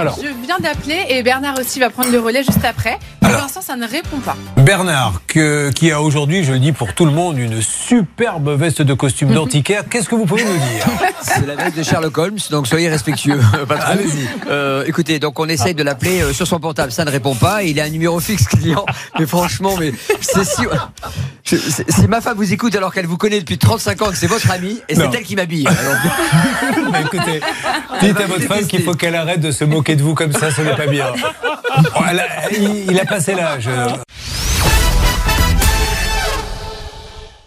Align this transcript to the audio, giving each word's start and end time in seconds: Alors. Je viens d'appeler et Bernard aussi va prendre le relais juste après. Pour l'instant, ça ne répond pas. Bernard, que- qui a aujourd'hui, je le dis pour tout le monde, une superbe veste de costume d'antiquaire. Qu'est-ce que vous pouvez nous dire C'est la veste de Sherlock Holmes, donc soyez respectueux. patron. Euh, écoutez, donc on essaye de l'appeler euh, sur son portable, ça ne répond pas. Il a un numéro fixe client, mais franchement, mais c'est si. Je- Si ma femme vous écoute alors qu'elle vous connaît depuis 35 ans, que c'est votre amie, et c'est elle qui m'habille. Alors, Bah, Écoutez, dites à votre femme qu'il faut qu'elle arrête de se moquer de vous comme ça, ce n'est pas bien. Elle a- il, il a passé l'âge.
Alors. 0.00 0.18
Je 0.22 0.28
viens 0.46 0.58
d'appeler 0.58 1.04
et 1.10 1.22
Bernard 1.22 1.58
aussi 1.58 1.78
va 1.78 1.90
prendre 1.90 2.10
le 2.10 2.18
relais 2.20 2.42
juste 2.42 2.64
après. 2.64 2.98
Pour 3.20 3.30
l'instant, 3.32 3.60
ça 3.60 3.76
ne 3.76 3.86
répond 3.86 4.18
pas. 4.18 4.34
Bernard, 4.56 5.20
que- 5.26 5.70
qui 5.70 5.92
a 5.92 6.00
aujourd'hui, 6.00 6.42
je 6.42 6.52
le 6.52 6.58
dis 6.58 6.72
pour 6.72 6.94
tout 6.94 7.04
le 7.04 7.12
monde, 7.12 7.38
une 7.38 7.60
superbe 7.62 8.48
veste 8.58 8.82
de 8.82 8.94
costume 8.94 9.32
d'antiquaire. 9.32 9.84
Qu'est-ce 9.88 10.08
que 10.08 10.14
vous 10.14 10.24
pouvez 10.26 10.42
nous 10.44 10.52
dire 10.56 10.86
C'est 11.22 11.46
la 11.46 11.54
veste 11.54 11.76
de 11.76 11.82
Sherlock 11.82 12.16
Holmes, 12.18 12.38
donc 12.50 12.66
soyez 12.66 12.88
respectueux. 12.88 13.38
patron. 13.68 13.98
Euh, 14.48 14.84
écoutez, 14.86 15.18
donc 15.18 15.38
on 15.38 15.48
essaye 15.48 15.74
de 15.74 15.82
l'appeler 15.82 16.22
euh, 16.22 16.32
sur 16.32 16.46
son 16.46 16.58
portable, 16.58 16.90
ça 16.92 17.04
ne 17.04 17.10
répond 17.10 17.34
pas. 17.34 17.62
Il 17.62 17.78
a 17.78 17.84
un 17.84 17.88
numéro 17.90 18.18
fixe 18.20 18.48
client, 18.48 18.86
mais 19.18 19.26
franchement, 19.26 19.74
mais 19.78 19.92
c'est 20.20 20.44
si. 20.44 20.62
Je- 21.56 21.82
Si 21.92 22.06
ma 22.08 22.20
femme 22.20 22.36
vous 22.36 22.52
écoute 22.52 22.74
alors 22.76 22.92
qu'elle 22.92 23.06
vous 23.06 23.16
connaît 23.16 23.40
depuis 23.40 23.58
35 23.58 24.02
ans, 24.02 24.10
que 24.10 24.16
c'est 24.16 24.26
votre 24.26 24.50
amie, 24.50 24.80
et 24.88 24.94
c'est 24.94 25.02
elle 25.14 25.22
qui 25.24 25.36
m'habille. 25.36 25.66
Alors, 25.66 26.90
Bah, 26.92 26.98
Écoutez, 27.00 27.40
dites 28.00 28.20
à 28.20 28.26
votre 28.26 28.42
femme 28.44 28.66
qu'il 28.66 28.82
faut 28.82 28.94
qu'elle 28.94 29.14
arrête 29.14 29.40
de 29.40 29.50
se 29.50 29.64
moquer 29.64 29.96
de 29.96 30.02
vous 30.02 30.14
comme 30.14 30.32
ça, 30.32 30.50
ce 30.50 30.62
n'est 30.62 30.76
pas 30.76 30.86
bien. 30.86 31.06
Elle 32.10 32.20
a- 32.20 32.26
il, 32.52 32.90
il 32.90 33.00
a 33.00 33.04
passé 33.04 33.34
l'âge. 33.34 33.68